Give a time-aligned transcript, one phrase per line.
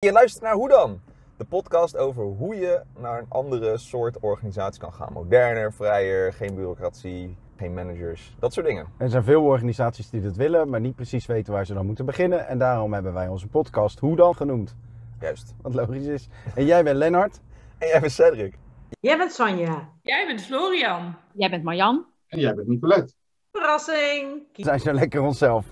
[0.00, 1.00] Je luistert naar Hoe dan?
[1.36, 5.12] De podcast over hoe je naar een andere soort organisatie kan gaan.
[5.12, 8.86] Moderner, vrijer, geen bureaucratie, geen managers, dat soort dingen.
[8.98, 12.06] Er zijn veel organisaties die dat willen, maar niet precies weten waar ze dan moeten
[12.06, 12.46] beginnen.
[12.46, 14.76] En daarom hebben wij onze podcast Hoe dan genoemd.
[15.20, 15.54] Juist.
[15.62, 16.28] Wat logisch is.
[16.54, 17.40] En jij bent Lennart.
[17.78, 18.58] En jij bent Cedric.
[19.00, 19.88] Jij bent Sanja.
[20.02, 21.14] Jij bent Florian.
[21.32, 22.06] Jij bent Marjan.
[22.26, 23.12] En jij bent Nicolette.
[23.52, 24.42] Verrassing.
[24.52, 25.66] We zijn zo lekker onszelf.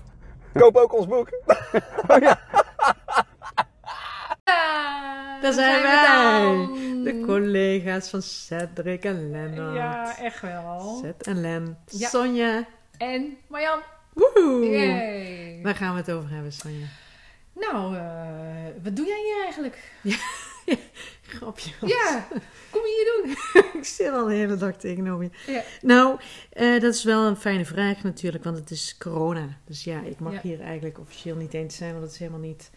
[0.53, 1.29] Koop ook ons boek.
[5.41, 6.67] Daar zijn wij.
[7.03, 9.75] De collega's van Cedric en Lennart.
[9.75, 10.99] Ja, echt wel.
[11.03, 11.77] Ced en Len.
[11.89, 12.09] Ja.
[12.09, 12.67] Sonja.
[12.97, 13.79] En Marjan.
[14.13, 14.65] Woehoe.
[14.69, 15.59] Yay.
[15.63, 16.85] Waar gaan we het over hebben, Sonja?
[17.53, 18.03] Nou, eh,
[18.83, 19.91] wat doe jij hier eigenlijk?
[21.27, 21.71] Grapje.
[21.85, 22.27] Ja,
[22.69, 23.61] kom je hier doen?
[23.81, 25.51] Ik zit al de hele dag tegenover je.
[25.51, 25.61] Ja.
[25.81, 26.19] Nou,
[26.49, 29.47] eh, dat is wel een fijne vraag natuurlijk, want het is corona.
[29.65, 30.39] Dus ja, ik mag Ja.
[30.41, 32.69] hier eigenlijk officieel niet eens zijn, want het is helemaal niet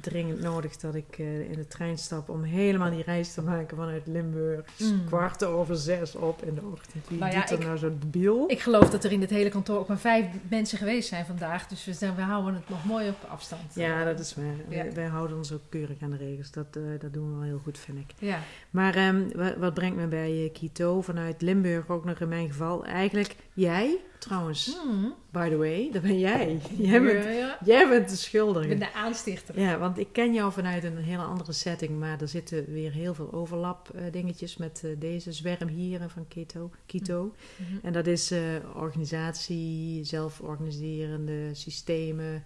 [0.00, 3.76] dringend nodig dat ik eh, in de trein stap om helemaal die reis te maken
[3.76, 4.64] vanuit Limburg.
[4.76, 5.04] Is Mm.
[5.06, 7.08] kwart over zes op in de ochtend.
[7.08, 8.44] Wie Nou ja, doet er ik- nou zo debiel?
[8.50, 11.66] Ik geloof dat er in dit hele kantoor ook maar vijf mensen geweest zijn vandaag.
[11.66, 13.74] Dus we, zijn, we houden het nog mooi op afstand.
[13.74, 14.44] Ja, dat is waar.
[14.44, 14.82] Ja.
[14.82, 16.50] Wij, wij houden ons ook keurig aan de regels.
[16.50, 18.14] Dat, eh, dat doen we wel heel goed, vind ik.
[18.18, 18.38] Ja.
[18.70, 22.48] Maar ehm, wa- wat brengt me bij eh, Quito vanuit Limburg ook nog in mijn
[22.48, 22.84] geval?
[22.84, 25.14] Eigenlijk jij, trouwens, Hmm.
[25.30, 26.60] by the way, dat ben jij.
[26.78, 27.58] Jij bent, Ja, ja.
[27.64, 28.68] jij bent de Ik schuldige.
[28.68, 29.60] ben de aanstichter.
[29.60, 33.14] Ja, want ik ken jou vanuit een hele andere setting, maar er zitten weer heel
[33.14, 36.70] veel overlap eh, dingetjes met eh, deze zwerm hier van Quito.
[36.86, 37.34] Quito.
[37.56, 37.86] Mhm.
[37.86, 38.40] En dat is eh,
[38.74, 42.42] organisatie, zelforganiserende systemen,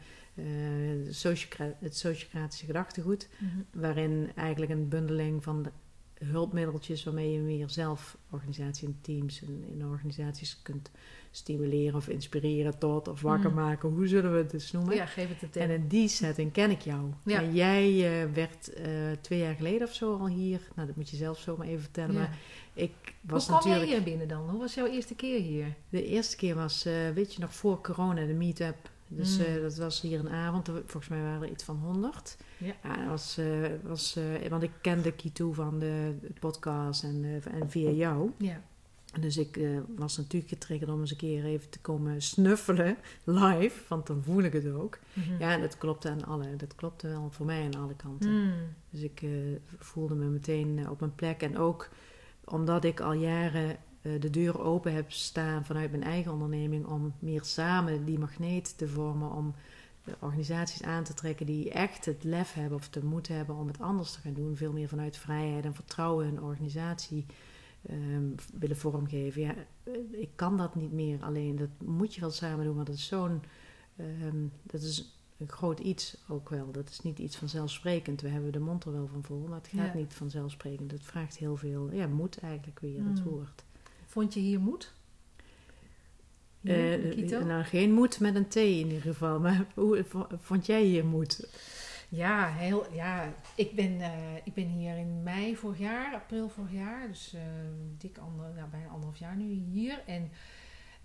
[1.11, 3.81] sociocra- het sociocratische gedachtegoed, Mhm.
[3.83, 5.71] waarin eigenlijk een bundeling van de
[6.25, 10.91] hulpmiddeltjes waarmee je meer zelforganisatie in teams en in organisaties kunt
[11.31, 13.61] stimuleren of inspireren tot of wakker Mhm.
[13.61, 14.95] maken, hoe zullen we het dus noemen?
[14.95, 17.13] Ja, geef het de En in die setting ken ik jou.
[17.25, 17.43] Ja.
[17.43, 17.87] En jij
[18.23, 18.85] eh, werd eh,
[19.21, 20.61] twee jaar geleden of zo al hier.
[20.75, 22.13] Nou, dat moet je zelf zo maar even vertellen.
[22.15, 22.19] Ja.
[22.21, 22.39] Maar
[22.75, 23.93] ik Hoe was kwam jij natuurlijk...
[23.93, 24.49] hier binnen dan?
[24.51, 25.75] Hoe was jouw eerste keer hier?
[25.89, 28.91] De eerste keer was, eh, weet je nog, voor corona, de meet-up.
[29.09, 29.45] Dus Mm.
[29.45, 30.67] eh, dat was hier een avond.
[30.69, 32.37] Volgens mij waren er iets van 100.
[32.59, 32.75] Ja.
[32.83, 33.47] dat was, eh,
[33.83, 38.31] was, eh, want ik kende Kito van de podcast en, en via jou.
[38.39, 38.61] Ja.
[39.21, 39.61] Dus ik
[39.97, 43.81] was natuurlijk getriggerd om eens een keer even te komen snuffelen live.
[43.89, 44.99] Want dan voel ik het ook.
[45.13, 45.39] Mhm.
[45.39, 46.57] Ja, en dat klopte aan alle.
[46.57, 48.31] Dat klopte wel voor mij aan alle kanten.
[48.31, 48.53] Hmm.
[48.91, 49.23] Dus ik
[49.79, 51.43] voelde me meteen op mijn plek.
[51.43, 51.89] En ook
[52.45, 53.77] omdat ik al jaren
[54.21, 58.89] de deur open heb staan vanuit mijn eigen onderneming om meer samen die magneet te
[58.89, 59.33] vormen.
[59.33, 59.55] Om
[60.05, 63.67] de organisaties aan te trekken die echt het lef hebben of de moed hebben om
[63.67, 64.57] het anders te gaan doen.
[64.57, 67.27] Veel meer vanuit vrijheid en vertrouwen een organisatie
[67.89, 68.25] ehm,
[68.59, 69.43] willen vormgeven.
[69.43, 71.57] Ja, eh, ik kan dat niet meer alleen.
[71.57, 73.43] Dat moet je wel samen doen, want dat is zo'n.
[73.97, 76.71] ehm, dat is een groot iets ook wel.
[76.73, 78.21] Dat is niet iets vanzelfsprekend.
[78.21, 79.99] We hebben de mond er wel van vol, maar het gaat Ja.
[79.99, 80.91] niet vanzelfsprekend.
[80.91, 83.23] Het vraagt heel veel ja, moed eigenlijk weer, dat Mm.
[83.25, 83.65] woord.
[84.09, 84.93] Vond je hier moed?
[86.61, 87.45] Hier, Quito?
[87.45, 89.41] nou, geen moed met een T in ieder geval.
[89.45, 90.05] Maar hoe
[90.41, 91.49] vond jij hier moed?
[92.09, 96.73] Ja, heel, ja ik, ben, eh, ik ben hier in mei vorig jaar, april vorig
[96.73, 97.41] jaar, dus eh,
[97.99, 100.03] dik ander, nou, bijna anderhalf jaar nu hier.
[100.07, 100.31] En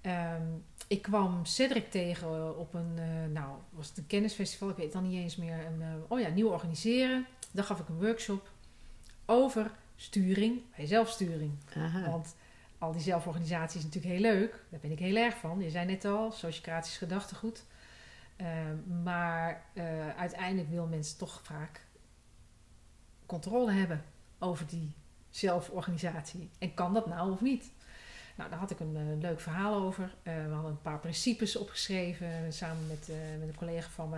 [0.02, 0.48] ehm,
[0.88, 2.94] ik kwam Cedric tegen op een,
[3.32, 5.66] nou, was het een kennisfestival, ik weet het dan niet eens meer.
[5.66, 7.26] Een, oh ja, nieuw organiseren.
[7.52, 8.50] Daar gaf ik een workshop
[9.26, 11.52] over sturing bij zelfsturing.
[11.78, 12.10] Aha.
[12.10, 12.36] Want
[12.84, 14.64] al die zelforganisatie is natuurlijk heel leuk.
[14.70, 15.60] Daar ben ik heel erg van.
[15.60, 17.64] Je zei net al, sociocratisch gedachtegoed.
[18.36, 18.48] Eh,
[19.04, 21.82] maar eh, uiteindelijk wil mensen toch vaak
[23.26, 24.04] controle hebben
[24.40, 24.92] over die
[25.30, 26.50] zelforganisatie.
[26.60, 27.72] En kan dat nou of niet?
[28.36, 30.16] Nou, daar had ik een eh, leuk verhaal over.
[30.24, 34.18] Eh, we hadden een paar principes opgeschreven samen met, met een collega van me.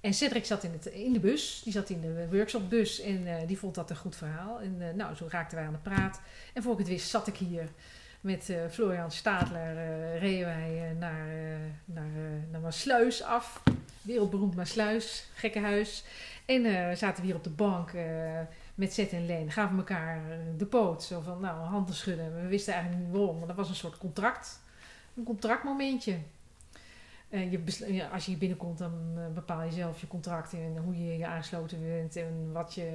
[0.00, 3.46] En Cedric zat in, het, in de bus, die zat in de workshopbus en eh,
[3.46, 4.60] die vond dat een goed verhaal.
[4.60, 6.20] En eh, nou, zo raakten wij aan de praat.
[6.54, 7.68] En voor ik het wist zat ik hier
[8.20, 9.74] met eh, Florian Stadler,
[10.18, 11.26] reden wij naar,
[11.84, 12.10] naar,
[12.50, 13.62] naar Maasluis af.
[14.02, 16.04] Wereldberoemd Maasluis, gekkenhuis.
[16.44, 17.92] En zaten we hier op de bank
[18.74, 19.50] met Zet en Leen.
[19.50, 20.22] Gaven elkaar
[20.56, 22.42] de poot, zo van nou, handen schudden.
[22.42, 24.60] We wisten eigenlijk niet waarom, maar dat was een soort contract.
[25.16, 26.18] Een contractmomentje.
[27.30, 30.98] Eh, je als je hier binnenkomt, dan eh, bepaal je zelf je contract en hoe
[30.98, 32.90] je je aangesloten bent en wat je,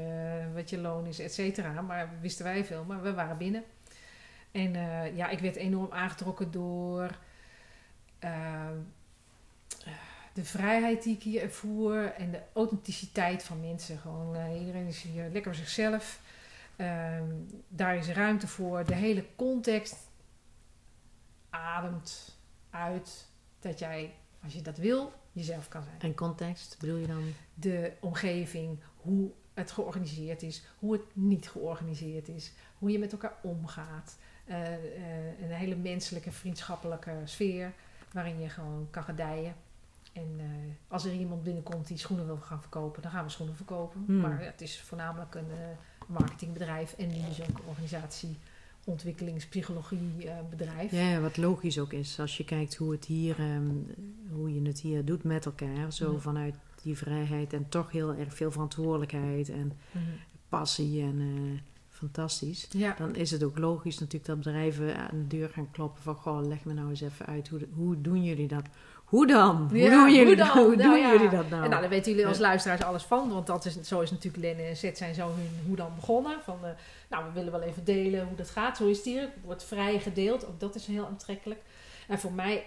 [0.53, 1.81] wat je loon is, et cetera.
[1.81, 3.63] Maar wisten wij veel, maar we waren binnen.
[4.51, 7.17] En eh, ja, ik werd enorm aangetrokken door
[8.19, 8.69] eh,
[10.33, 13.97] de vrijheid die ik hier ervoer en de authenticiteit van mensen.
[13.97, 16.21] Gewoon, iedereen is hier lekker zichzelf.
[16.75, 17.33] Ehm,
[17.67, 18.85] daar is ruimte voor.
[18.85, 19.95] De hele context
[21.49, 22.37] ademt
[22.69, 23.27] uit
[23.59, 24.13] dat jij,
[24.45, 25.99] als je dat wil, jezelf kan zijn.
[25.99, 27.23] En context, bedoel je dan?
[27.53, 33.35] De omgeving, hoe het georganiseerd is, hoe het niet georganiseerd is, hoe je met elkaar
[33.41, 34.17] omgaat.
[34.45, 37.73] Eh, eh, een hele menselijke, vriendschappelijke sfeer
[38.11, 39.55] waarin je gewoon kan gedijen.
[40.13, 40.45] En eh,
[40.87, 44.03] als er iemand binnenkomt die schoenen wil gaan verkopen, dan gaan we schoenen verkopen.
[44.05, 44.19] Hmm.
[44.19, 45.47] Maar het is voornamelijk een
[46.07, 48.37] marketingbedrijf en dus ook een organisatie,
[48.85, 50.91] ontwikkelingspsychologie eh, bedrijf.
[50.91, 52.19] Ja, ja, wat logisch ook is.
[52.19, 53.67] Als je kijkt hoe, het hier, ehm,
[54.31, 55.93] hoe je het hier doet met elkaar.
[55.93, 56.19] Zo Mhm.
[56.21, 60.03] vanuit die vrijheid en toch heel erg veel verantwoordelijkheid en Mhm.
[60.49, 61.59] passie en eh,
[61.95, 62.67] fantastisch.
[62.69, 62.95] Ja.
[62.97, 66.15] Dan is het ook logisch natuurlijk dat bedrijven aan de deur gaan kloppen van...
[66.15, 68.63] Goh, leg me nou eens even uit, hoe, hoe doen jullie dat?
[69.05, 69.55] Hoe dan?
[69.55, 70.47] Hoe doen jullie hoe dat?
[70.47, 71.11] Hoe Nou doen ja.
[71.11, 71.63] jullie dat nou?
[71.63, 73.29] En nou, daar weten jullie als luisteraars alles van.
[73.29, 76.37] Want dat is, zo is natuurlijk Lenne en Zet zijn zo hun hoe dan begonnen.
[76.43, 76.69] Van, eh,
[77.09, 78.77] nou, we willen wel even delen hoe dat gaat.
[78.77, 79.29] Zo is het hier.
[79.43, 80.47] wordt vrij gedeeld.
[80.47, 81.59] Ook dat is heel aantrekkelijk.
[82.07, 82.63] En voor mij,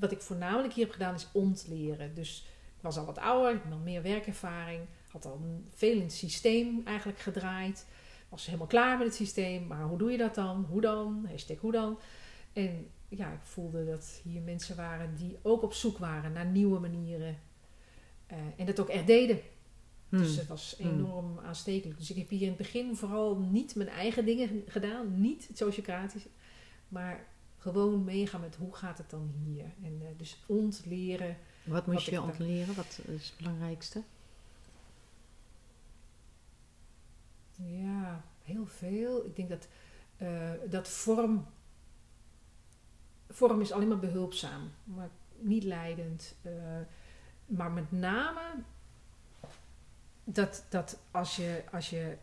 [0.00, 2.14] wat ik voornamelijk hier heb gedaan, is ontleren.
[2.14, 2.46] Dus
[2.76, 4.80] ik was al wat ouder, ik had meer werkervaring.
[5.10, 5.40] Had al
[5.74, 7.86] veel in het systeem eigenlijk gedraaid.
[8.28, 9.66] Was helemaal klaar met het systeem.
[9.66, 10.66] Maar hoe doe je dat dan?
[10.70, 11.26] Hoe dan?
[11.30, 11.98] Hashtag hoe dan?
[12.52, 16.78] En ja, ik voelde dat hier mensen waren die ook op zoek waren naar nieuwe
[16.78, 17.38] manieren.
[18.26, 19.40] Eh, en dat ook echt deden.
[20.08, 20.18] Hmm.
[20.18, 21.98] Dus het was enorm aanstekelijk.
[21.98, 25.20] Dus ik heb hier in het begin vooral niet mijn eigen dingen gedaan.
[25.20, 26.28] Niet het sociocratische.
[26.88, 27.26] Maar
[27.58, 29.64] gewoon meegaan met hoe gaat het dan hier.
[29.82, 31.36] En eh, dus ontleren.
[31.64, 32.74] Wat moest wat je ontleren?
[32.74, 34.02] Wat is het belangrijkste?
[37.64, 39.26] Ja, heel veel.
[39.26, 39.68] Ik denk dat,
[40.16, 41.46] eh, dat vorm...
[43.28, 44.70] Vorm is alleen maar behulpzaam.
[44.84, 46.34] Maar niet leidend.
[46.42, 46.52] eh,
[47.46, 48.40] maar met name
[50.32, 52.16] dat, dat als, je, als je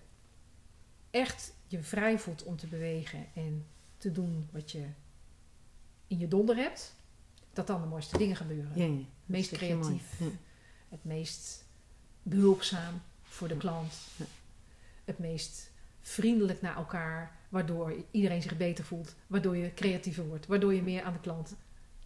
[1.10, 3.66] echt je vrij voelt om te bewegen en
[3.98, 4.88] te doen wat je
[6.08, 6.96] in je donder hebt,
[7.54, 8.72] dat dan de mooiste dingen gebeuren.
[8.76, 9.06] Ja, ja.
[9.26, 9.80] meest echt mooi.
[9.80, 10.20] creatief.
[10.20, 10.26] Ja.
[10.90, 11.66] Het meest
[12.24, 13.94] behulpzaam voor de klant.
[15.06, 15.72] Het meest
[16.02, 21.04] vriendelijk naar elkaar, waardoor iedereen zich beter voelt, waardoor je creatiever wordt, waardoor je meer
[21.04, 21.56] aan de klant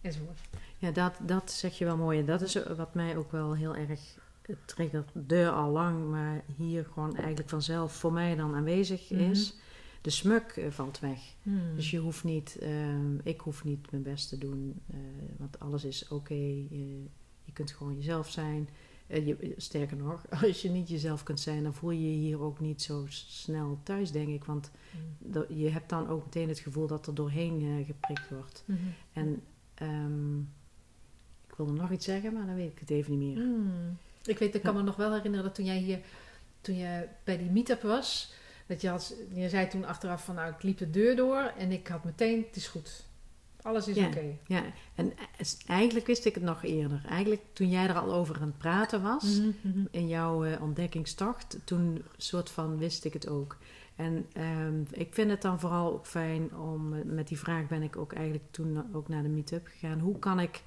[0.00, 0.40] enzovoort.
[0.78, 2.18] Ja, dat, dat zeg je wel mooi.
[2.18, 4.18] En dat is wat mij ook wel heel erg
[4.64, 9.20] triggerde al lang, maar hier gewoon eigenlijk vanzelf voor mij dan aanwezig Mhm.
[9.30, 9.54] is.
[10.00, 11.18] De smuk eh, valt weg.
[11.42, 11.74] Hmm.
[11.74, 14.96] Dus je hoeft niet, ehm, ik hoef niet mijn best te doen, eh,
[15.38, 16.34] want alles is oké.
[16.34, 17.04] Je,
[17.44, 18.68] je kunt gewoon jezelf zijn.
[19.10, 22.40] Eh, je, sterker nog, als je niet jezelf kunt zijn, dan voel je je hier
[22.40, 24.44] ook niet zo snel thuis, denk ik.
[24.44, 24.70] Want
[25.18, 28.62] dat- je hebt dan ook meteen het gevoel dat er doorheen eh, geprikt wordt.
[28.66, 28.78] Mhm.
[29.12, 29.42] En
[29.74, 30.38] ehm,
[31.48, 33.44] ik wilde nog iets zeggen, maar dan weet ik het even niet meer.
[33.44, 33.96] Hmm.
[34.24, 36.00] Ik weet, ik kan me nog wel herinneren dat toen jij hier,
[36.60, 38.32] toen je bij die meetup was,
[38.66, 41.72] dat je had, je zei toen achteraf van, nou, ik liep de deur door en
[41.72, 43.04] ik had meteen, het is goed.
[43.62, 44.06] Alles is Ja.
[44.06, 44.36] oké.
[44.46, 44.62] Ja,
[44.94, 47.02] en eh, eigenlijk wist ik het nog eerder.
[47.08, 49.84] Eigenlijk toen jij er al over aan het praten was, Mhm, mhm.
[49.90, 53.56] in jouw eh, ontdekkingstocht, toen soort van wist ik het ook.
[53.96, 57.82] En ehm, ik vind het dan vooral ook fijn om, eh, met die vraag ben
[57.82, 59.98] ik ook eigenlijk toen ook naar de meetup gegaan.
[60.00, 60.62] Hoe kan ik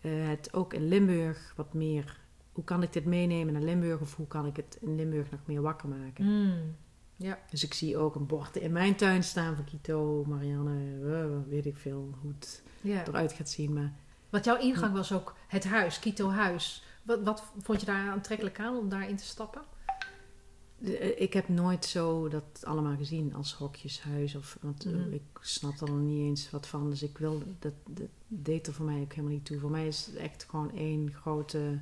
[0.00, 2.20] het ook in Limburg wat meer,
[2.52, 5.40] hoe kan ik dit meenemen naar Limburg of hoe kan ik het in Limburg nog
[5.44, 6.24] meer wakker maken?
[6.24, 6.74] Hmm.
[7.22, 7.38] Ja.
[7.50, 10.78] Dus ik zie ook een bord in mijn tuin staan van Kito, Marianne,
[11.18, 13.06] eh, weet ik veel hoe het ja.
[13.06, 13.72] eruit gaat zien.
[13.72, 13.92] Maar
[14.30, 16.84] Want jouw ingang was ook het huis, Kito Huis.
[17.02, 19.62] Wat, wat vond je daar aantrekkelijk aan om daarin te stappen?
[20.84, 24.34] eh, ik heb nooit zo dat allemaal gezien als hokjeshuis.
[24.34, 25.12] Of, want eh, Mhm.
[25.12, 26.90] ik snap er nog niet eens wat van.
[26.90, 29.58] Dus ik wil, dat, dat deed er voor mij ook helemaal niet toe.
[29.58, 31.78] Voor mij is het echt gewoon één grote...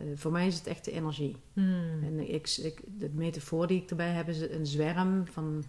[0.00, 1.36] eh, voor mij is het echt de energie.
[1.52, 2.02] Hmm.
[2.02, 5.64] En ik, ik, de metafoor die ik erbij heb is een zwerm van...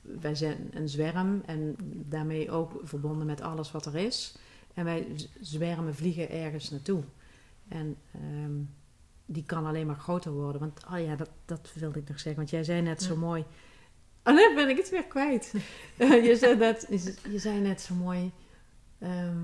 [0.00, 1.76] Wij zijn een zwerm en
[2.08, 4.36] daarmee ook verbonden met alles wat er is.
[4.74, 5.06] En wij
[5.40, 7.02] zwermen, vliegen ergens naartoe.
[7.68, 8.52] En ehm,
[9.26, 10.60] die kan alleen maar groter worden.
[10.60, 12.36] Want, oh ja, dat, dat wilde ik nog zeggen.
[12.36, 13.18] Want jij zei net zo Ja.
[13.18, 13.44] mooi...
[14.24, 15.54] Oh, net ben ik het weer kwijt.
[15.96, 18.30] Eh, je, zei net, je, je zei net zo mooi...
[18.98, 19.38] ehm,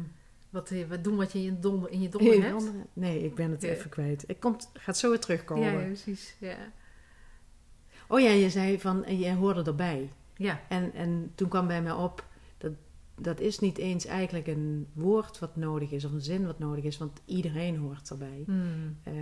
[0.51, 2.55] Wat, eh, wat doen wat je in je donder, in je donder Hey, hebt?
[2.59, 3.69] andere- Nee, ik ben het Ja.
[3.69, 4.25] even kwijt.
[4.27, 5.65] Ik komt, gaat zo weer terugkomen.
[5.73, 6.35] Ja, ja, precies.
[6.39, 6.57] Ja.
[8.09, 10.13] Oh ja, je zei van, en jij hoorde erbij.
[10.37, 10.61] ja.
[10.69, 12.25] En, en toen kwam bij mij op,
[12.59, 12.73] dat,
[13.21, 16.85] dat is niet eens eigenlijk een woord wat nodig is, of een zin wat nodig
[16.85, 18.43] is, want iedereen hoort erbij.
[18.47, 18.97] Hmm.
[19.03, 19.15] Eh,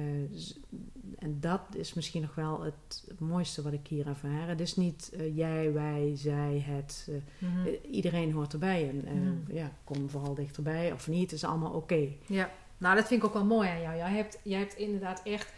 [1.19, 4.49] en dat is misschien nog wel het mooiste wat ik hier ervaar.
[4.49, 7.09] Het is niet eh, jij, wij, zij, het.
[7.11, 8.89] eh, eh, iedereen hoort erbij.
[9.05, 9.57] En Mhm.
[9.57, 10.93] ja, kom vooral dichterbij.
[10.93, 12.09] Of niet, is allemaal oké.
[12.27, 13.97] Ja, nou dat vind ik ook wel mooi aan jou.
[13.97, 15.53] Jij hebt, jij hebt inderdaad echt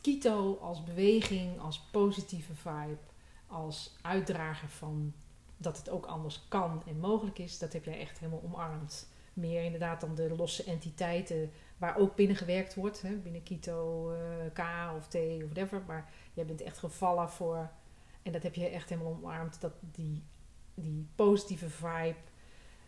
[0.00, 2.98] Kito als beweging, als positieve vibe,
[3.46, 5.12] als uitdrager van
[5.60, 7.58] dat het ook anders kan en mogelijk is.
[7.58, 9.08] Dat heb jij echt helemaal omarmd.
[9.32, 13.02] Meer inderdaad dan de losse entiteiten waar ook binnen gewerkt wordt.
[13.02, 14.18] Hè, binnen Kito, eh,
[14.52, 14.58] K
[14.96, 15.82] of T of whatever.
[15.86, 17.70] Maar jij bent echt gevallen voor...
[18.22, 19.60] En dat heb je echt helemaal omarmd.
[19.60, 20.22] Dat die,
[20.74, 22.16] die positieve vibe,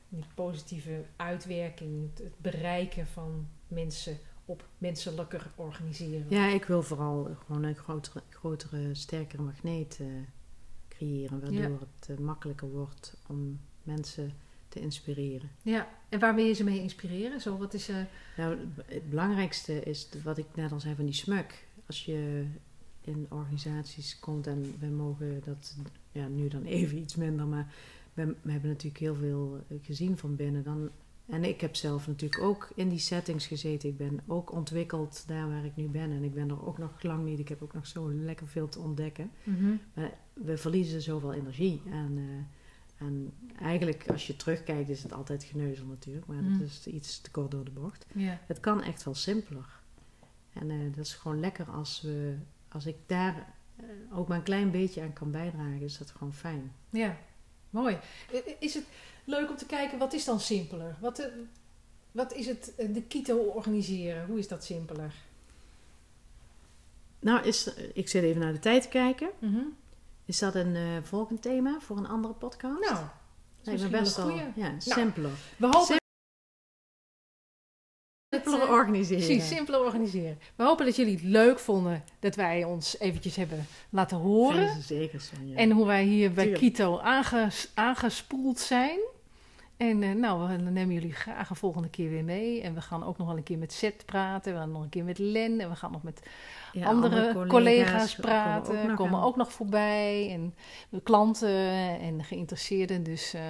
[0.09, 6.27] die positieve uitwerking, het, bereiken van mensen op menselijker organiseren.
[6.29, 10.07] Ja, ik wil vooral gewoon een grotere, grotere sterkere magneet eh,
[11.07, 11.41] creëren.
[11.41, 11.79] Waardoor Ja.
[11.97, 14.33] het eh, makkelijker wordt om mensen
[14.69, 15.51] te inspireren.
[15.63, 17.41] Ja, en waar wil je ze mee inspireren?
[17.41, 17.89] Zo, wat is...
[17.89, 17.97] eh
[18.37, 21.67] Nou, het belangrijkste is wat ik net al zei van die smuk.
[21.87, 22.45] Als je
[23.01, 25.77] in organisaties komt en we mogen dat
[26.13, 27.75] ja, nu dan even iets minder, maar
[28.15, 30.63] we, we hebben natuurlijk heel veel eh, gezien van binnen.
[30.63, 30.91] Dan,
[31.27, 33.89] en ik heb zelf natuurlijk ook in die settings gezeten.
[33.89, 36.11] Ik ben ook ontwikkeld daar waar ik nu ben.
[36.11, 37.39] En ik ben er ook nog lang niet.
[37.39, 39.31] Ik heb ook nog zo lekker veel te ontdekken.
[39.95, 41.83] Maar we verliezen zoveel energie.
[41.91, 46.27] En, eh, en eigenlijk, als je terugkijkt, is het altijd geneuzel natuurlijk.
[46.27, 46.59] Maar Mm.
[46.59, 48.07] dat is iets te kort door de bocht.
[48.47, 49.81] Het kan echt wel simpeler.
[50.53, 52.37] En eh, dat is gewoon lekker als, we,
[52.69, 53.85] als ik daar eh,
[54.19, 56.73] ook maar een klein beetje aan kan bijdragen, is dat gewoon fijn.
[56.91, 57.17] Ja,
[57.73, 57.99] mooi.
[58.59, 58.85] Is het
[59.25, 60.97] leuk om te kijken, wat is dan simpeler?
[61.01, 61.27] Wat, eh,
[62.13, 64.27] wat is het, eh, de Kito organiseren?
[64.27, 65.15] Hoe is dat simpeler?
[67.19, 69.31] Nou, is, ik zit even naar de tijd te kijken.
[70.25, 72.81] Is dat een eh, volgend thema voor een andere podcast?
[72.81, 73.05] Nou,
[73.65, 74.45] me misschien best wel goeie.
[74.55, 75.31] ja, simpeler.
[75.57, 76.02] we hopen
[78.73, 79.25] organiseren.
[79.27, 80.39] Precies, simpeler organiseren.
[80.57, 84.69] We hopen dat jullie het leuk vonden dat wij ons eventjes hebben laten horen.
[84.75, 85.23] Ze zeker.
[85.55, 86.65] En hoe wij hier bij Tuurlijk.
[86.65, 88.99] Kito aanges- aangespoeld zijn.
[89.77, 92.61] En eh, nou, we nemen jullie graag een volgende keer weer mee.
[92.61, 94.53] En we gaan ook nog wel een keer met Seth praten.
[94.53, 95.61] We gaan nog een keer met Len.
[95.61, 96.23] En we gaan nog met
[96.73, 98.81] Ja, andere, collega's, komen praten.
[98.81, 100.29] ook nog komen ook nog voorbij.
[100.31, 100.55] En
[100.89, 101.69] de klanten
[102.01, 103.03] en geïnteresseerden.
[103.03, 103.43] Dus eh,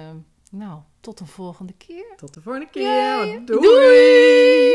[0.51, 2.05] nou, tot een volgende keer.
[2.15, 3.41] Tot de volgende keer.
[3.45, 4.73] Doei.